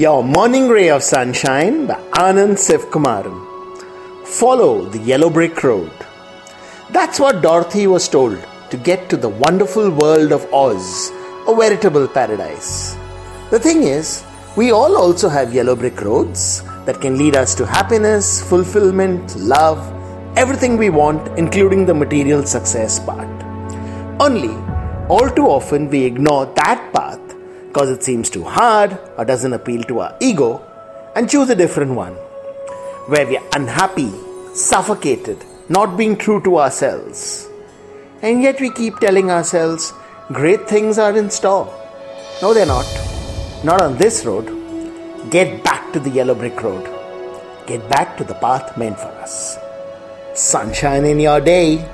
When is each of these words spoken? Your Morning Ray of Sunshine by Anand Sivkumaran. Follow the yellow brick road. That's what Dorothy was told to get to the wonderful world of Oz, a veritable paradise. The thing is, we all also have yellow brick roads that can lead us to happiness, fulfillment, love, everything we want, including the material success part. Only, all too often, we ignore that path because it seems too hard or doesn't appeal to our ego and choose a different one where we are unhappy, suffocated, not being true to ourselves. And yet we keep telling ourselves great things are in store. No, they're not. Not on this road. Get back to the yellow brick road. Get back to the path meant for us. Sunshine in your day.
Your 0.00 0.22
Morning 0.22 0.68
Ray 0.68 0.90
of 0.90 1.02
Sunshine 1.02 1.86
by 1.86 1.94
Anand 2.22 2.56
Sivkumaran. 2.62 3.36
Follow 4.26 4.84
the 4.84 4.98
yellow 4.98 5.30
brick 5.30 5.62
road. 5.64 5.90
That's 6.90 7.18
what 7.18 7.40
Dorothy 7.40 7.86
was 7.86 8.06
told 8.06 8.36
to 8.68 8.76
get 8.76 9.08
to 9.08 9.16
the 9.16 9.30
wonderful 9.30 9.88
world 9.90 10.32
of 10.32 10.44
Oz, 10.52 11.10
a 11.48 11.54
veritable 11.56 12.06
paradise. 12.06 12.94
The 13.48 13.58
thing 13.58 13.84
is, 13.84 14.22
we 14.54 14.70
all 14.70 14.98
also 14.98 15.30
have 15.30 15.54
yellow 15.54 15.74
brick 15.74 16.02
roads 16.02 16.62
that 16.84 17.00
can 17.00 17.16
lead 17.16 17.34
us 17.34 17.54
to 17.54 17.64
happiness, 17.64 18.46
fulfillment, 18.46 19.34
love, 19.36 19.80
everything 20.36 20.76
we 20.76 20.90
want, 20.90 21.26
including 21.38 21.86
the 21.86 21.94
material 21.94 22.44
success 22.44 23.00
part. 23.00 23.30
Only, 24.20 24.54
all 25.08 25.30
too 25.30 25.46
often, 25.46 25.88
we 25.88 26.04
ignore 26.04 26.44
that 26.54 26.92
path 26.92 27.25
because 27.76 27.90
it 27.90 28.02
seems 28.02 28.30
too 28.30 28.42
hard 28.42 28.98
or 29.18 29.24
doesn't 29.26 29.52
appeal 29.52 29.82
to 29.82 29.98
our 29.98 30.16
ego 30.18 30.64
and 31.14 31.28
choose 31.28 31.50
a 31.50 31.54
different 31.54 31.92
one 31.92 32.14
where 33.12 33.26
we 33.26 33.36
are 33.36 33.46
unhappy, 33.54 34.10
suffocated, 34.54 35.44
not 35.68 35.94
being 35.94 36.16
true 36.16 36.40
to 36.40 36.58
ourselves. 36.58 37.50
And 38.22 38.42
yet 38.42 38.62
we 38.62 38.70
keep 38.70 38.98
telling 38.98 39.30
ourselves 39.30 39.92
great 40.32 40.66
things 40.66 40.96
are 40.96 41.14
in 41.14 41.28
store. 41.28 41.66
No, 42.40 42.54
they're 42.54 42.64
not. 42.64 42.86
Not 43.62 43.82
on 43.82 43.98
this 43.98 44.24
road. 44.24 44.46
Get 45.28 45.62
back 45.62 45.92
to 45.92 46.00
the 46.00 46.08
yellow 46.08 46.34
brick 46.34 46.62
road. 46.62 46.88
Get 47.66 47.86
back 47.90 48.16
to 48.16 48.24
the 48.24 48.36
path 48.36 48.78
meant 48.78 48.98
for 48.98 49.12
us. 49.26 49.58
Sunshine 50.32 51.04
in 51.04 51.20
your 51.20 51.42
day. 51.42 51.86